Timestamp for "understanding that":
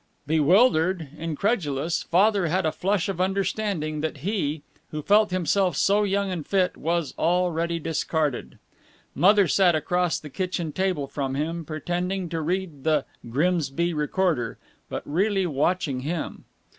3.21-4.17